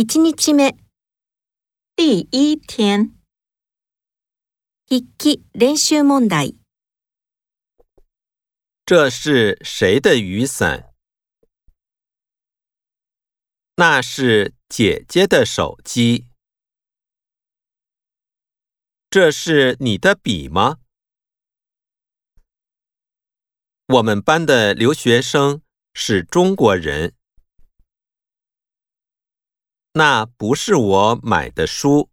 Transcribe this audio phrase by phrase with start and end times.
[0.00, 0.78] 一日目，
[1.96, 3.16] 第一天。
[4.86, 6.56] 筆記練習問題。
[8.86, 10.94] 这是谁的雨伞？
[13.74, 16.26] 那是姐姐的手机。
[19.10, 20.78] 这是你的笔吗？
[23.94, 25.60] 我们班的留学生
[25.92, 27.17] 是中国人。
[29.98, 32.08] 那不是我买的书。